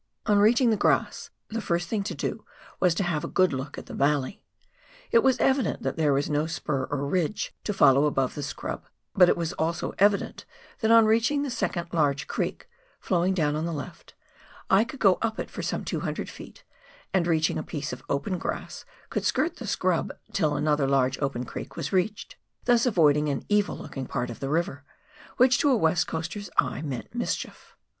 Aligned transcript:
On 0.25 0.39
reaching 0.39 0.71
the 0.71 0.77
grass, 0.77 1.29
the 1.49 1.61
first 1.61 1.87
thing 1.87 2.01
to 2.05 2.15
do 2.15 2.43
was 2.79 2.95
to 2.95 3.03
have 3.03 3.23
a 3.23 3.27
good 3.27 3.53
look 3.53 3.77
at 3.77 3.85
the 3.85 3.93
valley. 3.93 4.43
It 5.11 5.19
was 5.21 5.37
evident 5.37 5.83
that 5.83 5.95
there 5.95 6.11
was 6.11 6.27
no 6.27 6.47
spur, 6.47 6.85
or 6.85 7.05
ridge, 7.05 7.53
to 7.65 7.71
follow 7.71 8.05
above 8.05 8.33
the 8.33 8.41
scrub; 8.41 8.87
but 9.13 9.29
it 9.29 9.37
was 9.37 9.53
also 9.53 9.93
evident 9.99 10.43
that 10.79 10.89
on 10.89 11.05
reaching 11.05 11.43
the 11.43 11.51
second 11.51 11.93
large 11.93 12.25
creek, 12.25 12.67
flowing 12.99 13.35
down 13.35 13.55
on 13.55 13.65
the 13.67 13.71
left, 13.71 14.15
I 14.71 14.85
could 14.85 14.99
go 14.99 15.19
up 15.21 15.37
it 15.39 15.51
for 15.51 15.61
some 15.61 15.85
200 15.85 16.27
ft., 16.29 16.63
and 17.13 17.27
reaching 17.27 17.59
a 17.59 17.63
piece 17.63 17.93
of 17.93 18.01
open 18.09 18.39
grass 18.39 18.85
could 19.11 19.23
skirt 19.23 19.57
the 19.57 19.67
scrub 19.67 20.11
till 20.33 20.55
another 20.55 20.87
large 20.87 21.19
open 21.19 21.45
creek 21.45 21.75
was 21.75 21.93
reached, 21.93 22.37
thus 22.65 22.87
avoiding 22.87 23.29
an 23.29 23.45
evil 23.49 23.77
looking 23.77 24.07
part 24.07 24.31
of 24.31 24.39
the 24.39 24.49
river, 24.49 24.83
which 25.37 25.59
to 25.59 25.69
a 25.69 25.77
"West 25.77 26.07
Coaster's 26.07 26.49
eye 26.57 26.81
meant 26.81 27.13
mischief. 27.13 27.75